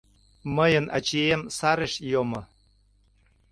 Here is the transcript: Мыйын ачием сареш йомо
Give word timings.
Мыйын 0.55 0.85
ачием 0.97 1.41
сареш 1.57 1.93
йомо 2.11 2.41